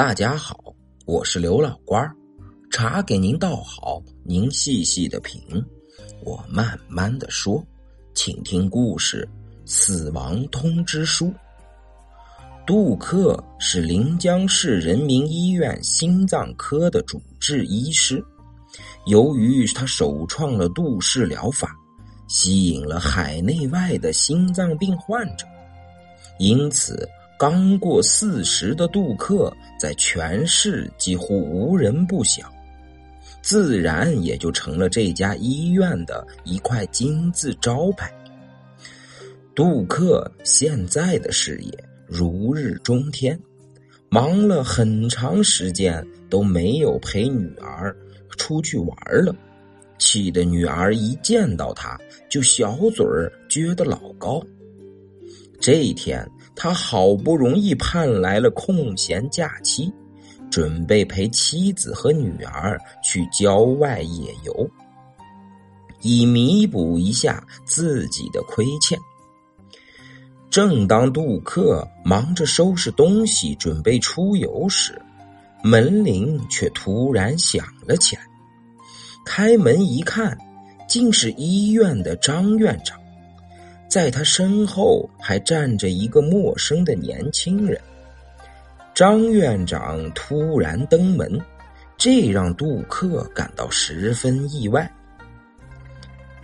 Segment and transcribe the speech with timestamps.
[0.00, 0.58] 大家好，
[1.04, 2.16] 我是刘老官儿，
[2.70, 5.42] 茶给您倒好，您细细的品，
[6.24, 7.62] 我慢慢的说，
[8.14, 9.28] 请听故事
[9.70, 11.26] 《死亡通知书》。
[12.66, 18.24] 杜克是临江市人民医院心脏科的主治医师，
[19.04, 21.76] 由于他首创了杜氏疗法，
[22.26, 25.44] 吸引了海内外的心脏病患者，
[26.38, 27.06] 因此。
[27.40, 32.42] 刚过四十的杜克，在全市几乎无人不晓，
[33.40, 38.12] 自然也就成了这家医院的一块金字招牌。
[39.54, 41.72] 杜克现在的事业
[42.06, 43.40] 如日中天，
[44.10, 47.96] 忙了很长时间都没有陪女儿
[48.36, 49.34] 出去玩了，
[49.98, 51.98] 气得女儿一见到他
[52.28, 54.44] 就小嘴儿撅得老高。
[55.60, 56.28] 这一天。
[56.62, 59.90] 他好不容易盼来了空闲假期，
[60.50, 64.68] 准备陪妻子和女儿去郊外野游，
[66.02, 68.98] 以弥补一下自己的亏欠。
[70.50, 75.00] 正当杜克忙着收拾东西准备出游时，
[75.62, 78.22] 门铃却突然响了起来。
[79.24, 80.36] 开门一看，
[80.86, 82.99] 竟是医院的张院长。
[83.90, 87.78] 在他身后还站着一个陌生的年轻人。
[88.94, 91.40] 张院长突然登门，
[91.98, 94.88] 这让杜克感到十分意外。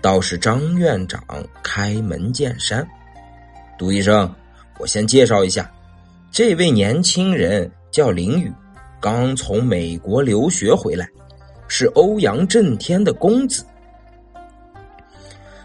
[0.00, 1.22] 倒是张院长
[1.62, 2.84] 开门见山
[3.78, 4.28] ：“杜医生，
[4.78, 5.70] 我先介绍一下，
[6.32, 8.52] 这位年轻人叫林宇，
[9.00, 11.08] 刚从美国留学回来，
[11.68, 13.64] 是欧阳震天的公子。”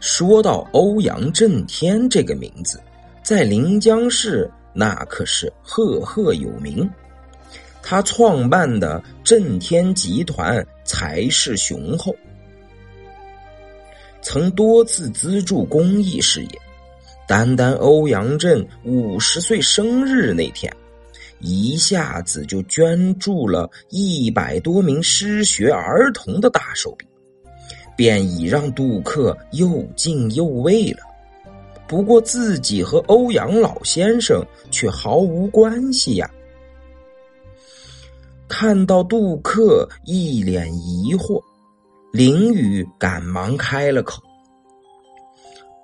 [0.00, 2.80] 说到欧阳震天这个名字，
[3.22, 6.88] 在临江市那可是赫赫有名。
[7.82, 12.14] 他创办的震天集团财势雄厚，
[14.22, 16.48] 曾多次资助公益事业。
[17.28, 20.72] 单单欧阳震五十岁生日那天，
[21.40, 27.06] 一下子就捐助了一百多名失学儿童的大手笔。
[27.96, 30.98] 便已让杜克又敬又畏了。
[31.88, 36.30] 不过自己和欧阳老先生却毫无关系呀。
[38.48, 41.40] 看到杜克一脸疑惑，
[42.12, 44.22] 林雨赶忙开了口：“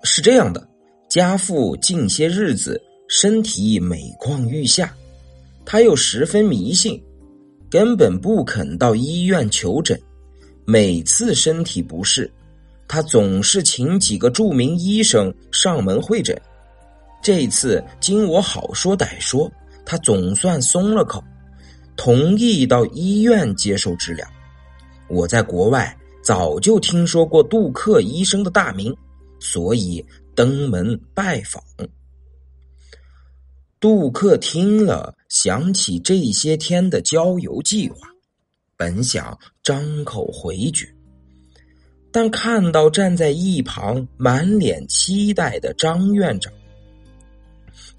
[0.05, 0.69] 是这样的，
[1.09, 4.95] 家父近些日子身体每况愈下，
[5.65, 7.03] 他又十分迷信，
[7.71, 10.01] 根本不肯到医院求诊。”
[10.65, 12.31] 每次身体不适，
[12.87, 16.41] 他总是请几个著名医生上门会诊。
[17.23, 19.51] 这次经我好说歹说，
[19.85, 21.23] 他总算松了口，
[21.97, 24.27] 同意到医院接受治疗。
[25.09, 28.95] 我在国外早就听说过杜克医生的大名，
[29.41, 31.63] 所以登门拜访。
[33.81, 38.12] 杜克听了，想起这些天的郊游计划。
[38.77, 40.87] 本想张口回绝，
[42.11, 46.53] 但看到站在一旁满脸期待的张院长，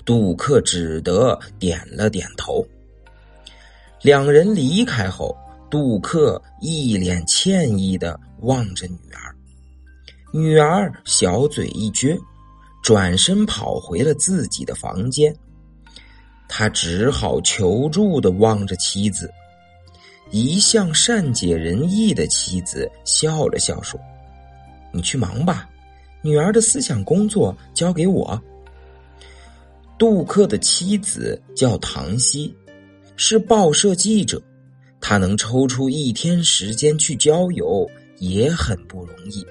[0.03, 2.65] 杜克只得点了点头。
[4.01, 5.35] 两人离开后，
[5.69, 9.35] 杜克一脸歉意的望着女儿，
[10.33, 12.19] 女儿小嘴一撅，
[12.83, 15.33] 转身跑回了自己的房间。
[16.49, 19.31] 他只好求助的望着妻子。
[20.33, 23.99] 一向善解人意的妻子笑了笑说
[24.91, 25.69] ：“你去忙吧，
[26.23, 28.41] 女儿的思想工作交给我。”
[29.95, 32.51] 杜克的妻子叫唐熙，
[33.15, 34.41] 是报社记者，
[34.99, 39.45] 她能抽出一天时间去郊游也很不容易。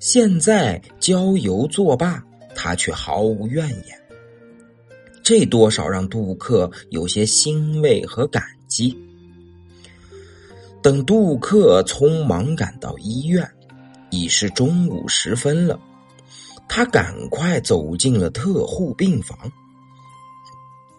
[0.00, 4.00] 现在郊游作罢，她却毫无怨言，
[5.22, 8.96] 这多少让杜克有些欣慰和感激。
[10.86, 13.44] 等杜克匆忙赶到医院，
[14.10, 15.76] 已是中午时分了。
[16.68, 19.36] 他赶快走进了特护病房。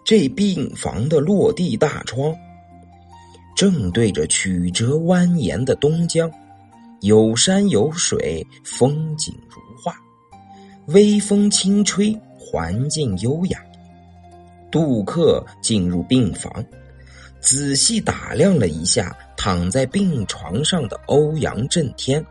[0.04, 2.36] 这病房的落地大窗，
[3.56, 6.30] 正对着曲折蜿蜒的东江，
[7.00, 9.96] 有山有水，风景如画。
[10.88, 13.58] 微风轻吹，环境优雅。
[14.70, 16.52] 杜克进入病房。
[17.40, 22.22] 仔细打量了一下躺在病床上的欧阳震天，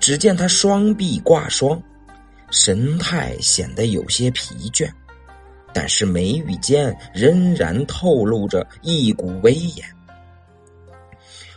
[0.00, 1.80] 只见他双臂挂霜，
[2.50, 4.90] 神态显得有些疲倦。
[5.72, 9.86] 但是眉宇间仍然透露着一股威严。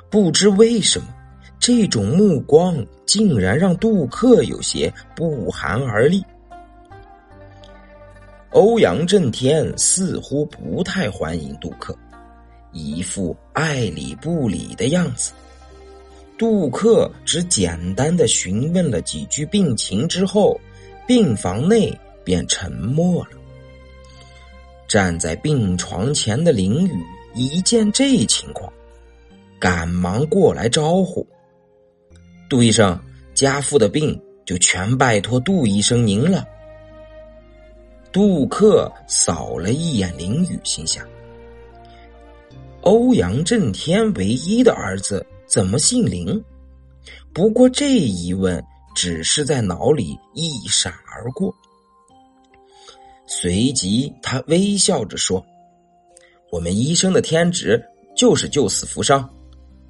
[0.09, 1.07] 不知为什么，
[1.59, 6.23] 这种目光竟然让杜克有些不寒而栗。
[8.51, 11.95] 欧阳震天似乎不太欢迎杜克，
[12.71, 15.31] 一副爱理不理的样子。
[16.37, 20.59] 杜克只简单的询问了几句病情之后，
[21.07, 21.91] 病房内
[22.23, 23.31] 便沉默了。
[24.87, 27.03] 站在病床前的林雨
[27.33, 28.71] 一见这情况，
[29.59, 31.25] 赶忙过来招呼
[32.47, 32.97] ：“杜医生，
[33.33, 36.47] 家父的病就全拜托杜医生您了。”
[38.13, 41.03] 杜克扫了一眼林雨，心想
[42.87, 46.41] ：“欧阳震天唯一的儿子怎么姓林？”
[47.35, 48.63] 不过这一问
[48.95, 51.53] 只是在脑里一闪而过。
[53.27, 55.45] 随即，他微笑着说
[56.49, 57.83] ：“我们医生的天职
[58.15, 59.29] 就是救死扶伤，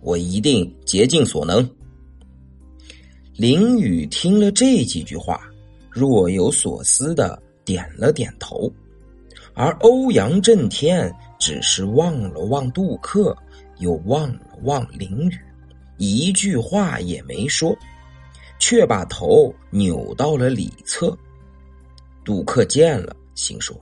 [0.01, 1.69] 我一定竭尽所能。”
[3.37, 5.39] 林雨听了这几句话，
[5.91, 7.39] 若有所思的。
[7.67, 8.71] 点了点头，
[9.53, 13.35] 而欧阳震天只是望了望杜克，
[13.77, 15.39] 又望了望林雨，
[15.97, 17.77] 一句话也没说，
[18.59, 21.17] 却把头扭到了里侧。
[22.23, 23.79] 杜克见了，心说：“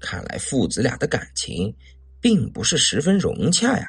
[0.00, 1.74] 看来父子俩的感情
[2.20, 3.88] 并不是十分融洽呀。”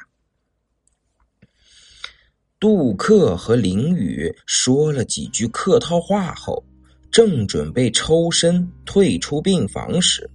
[2.58, 6.64] 杜克和林雨说了几句客套话后。
[7.08, 10.28] 正准备抽身退出病房时，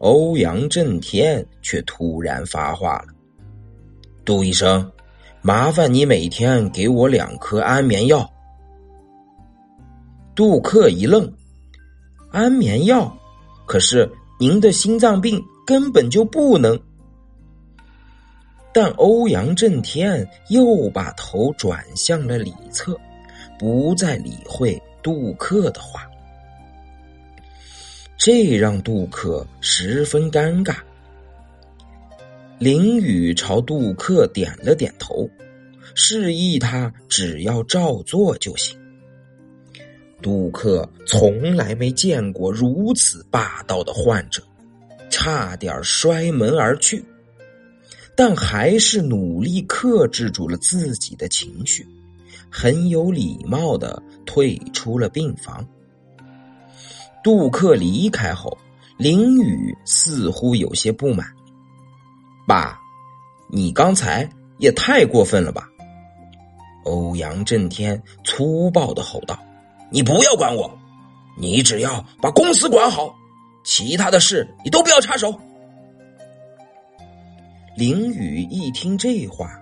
[0.00, 3.08] 欧阳震天却突然发话了
[4.24, 4.90] ：“杜医生，
[5.42, 8.26] 麻烦你每天给我两颗安眠药。”
[10.34, 11.30] 杜克一愣
[12.32, 13.14] ：“安眠药？
[13.66, 16.80] 可是您的心脏病根本就不能。”
[18.72, 22.98] 但欧阳震天又把头转向了里侧，
[23.58, 24.80] 不再理会。
[25.02, 26.06] 杜克的话，
[28.20, 30.76] 这让杜克十分尴尬。
[32.58, 35.26] 林雨朝杜克点了点头，
[35.94, 38.78] 示意他只要照做就行。
[40.20, 44.42] 杜克从来没见过如此霸道的患者，
[45.08, 47.02] 差点摔门而去，
[48.14, 51.86] 但还是努力克制住了自己的情绪。
[52.50, 55.66] 很有礼貌的退出了病房。
[57.22, 58.56] 杜克离开后，
[58.96, 61.26] 林雨似乎有些不满
[62.46, 62.78] ：“爸，
[63.48, 64.28] 你刚才
[64.58, 65.68] 也太过分了吧？”
[66.84, 69.38] 欧阳震天粗暴的吼道
[69.92, 70.70] ：“你不要管我，
[71.36, 73.14] 你只要把公司管好，
[73.64, 75.38] 其他的事你都不要插手。”
[77.76, 79.60] 林雨一听这话，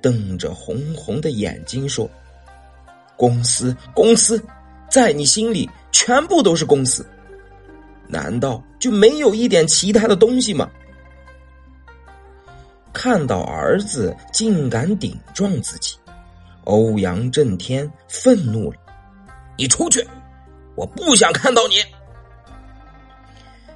[0.00, 2.08] 瞪着红红的眼睛说。
[3.16, 4.40] 公司，公司，
[4.88, 7.06] 在你心里全部都是公司，
[8.06, 10.68] 难道就没有一点其他的东西吗？
[12.92, 15.96] 看到儿子竟敢顶撞自己，
[16.64, 18.78] 欧阳震天愤怒了
[19.56, 20.06] ：“你出去，
[20.74, 21.76] 我不想看到你。”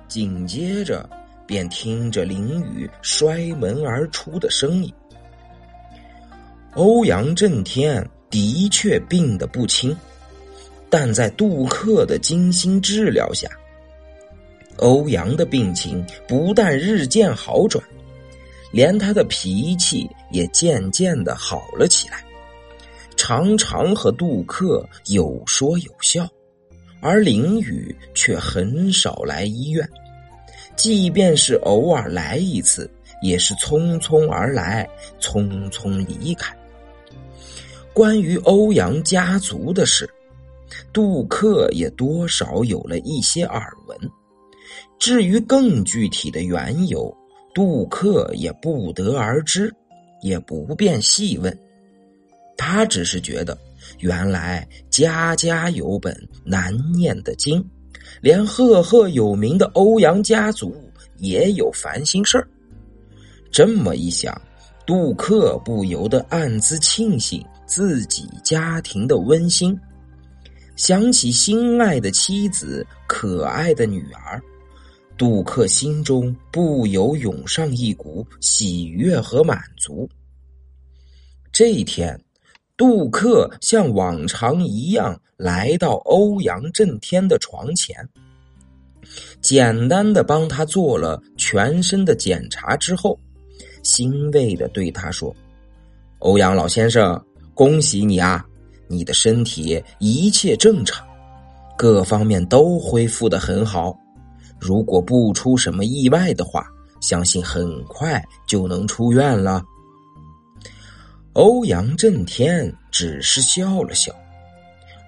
[0.08, 1.08] 紧接着
[1.47, 4.93] 便听着林雨摔门而出的声音，
[6.75, 8.08] 欧阳震天。
[8.32, 9.94] 的确病得不轻，
[10.93, 13.49] 但在杜克的精心治疗下，
[14.77, 17.82] 欧阳的病情不但日渐好转，
[18.70, 22.22] 连他的脾气也渐渐的好了起来，
[23.17, 26.29] 常常和杜克有说有笑，
[27.01, 29.89] 而林雨却很少来医院，
[30.77, 32.91] 即便是偶尔来一次，
[33.22, 34.87] 也是匆匆而来，
[35.19, 36.55] 匆匆离开。
[37.94, 40.06] 关于欧阳家族的事，
[40.93, 43.99] 杜克也多少有了一些耳闻。
[44.99, 47.15] 至于更具体的缘由，
[47.55, 49.75] 杜克也不得而知，
[50.22, 51.56] 也不便细问。
[52.56, 53.56] 他只是觉得，
[53.99, 57.65] 原来家家有本难念的经，
[58.20, 60.75] 连赫赫有名的欧阳家族
[61.19, 62.46] 也有烦心事儿。
[63.51, 64.41] 这么一想，
[64.87, 67.44] 杜克不由得暗自庆幸。
[67.65, 69.75] 自己家庭的温馨，
[70.76, 74.43] 想起心爱的妻子、可爱的女儿，
[75.17, 80.08] 杜克心中不由涌上一股喜悦和满足。
[81.52, 82.19] 这一天，
[82.76, 88.08] 杜克像往常一样来到欧阳震天的床前，
[89.41, 93.19] 简单的帮他做了全身的检查之后，
[93.82, 95.34] 欣慰的对他说
[96.20, 98.44] ：“欧阳老先生，恭喜你啊，
[98.93, 101.06] 你的身体一切正常，
[101.79, 103.99] 各方面都恢复的很好。
[104.61, 106.67] 如果不出什么意外的话，
[107.01, 109.63] 相信很快就能出院了。”
[111.32, 114.13] 欧阳震天只是笑了笑。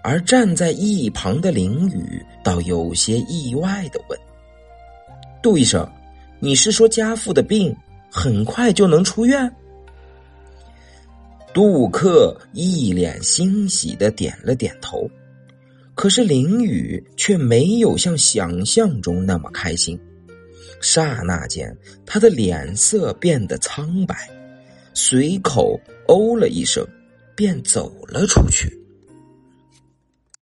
[0.02, 4.18] 而站在一旁的林雨倒有些意外的问
[5.42, 5.90] ：“杜医生，
[6.40, 7.74] 你是说家父的病
[8.10, 9.50] 很快就能出院？”
[11.54, 15.08] 杜克一脸欣喜的点了点头，
[15.94, 19.96] 可是林雨却没有像想象中那么开心。
[20.80, 21.72] 刹那间，
[22.04, 24.28] 他的脸色变得苍白，
[24.94, 26.84] 随口哦了一声，
[27.36, 28.76] 便走了出去。